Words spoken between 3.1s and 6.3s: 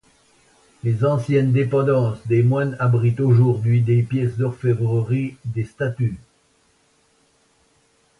aujourd'hui des pièces d'orfèvrerie, des statues...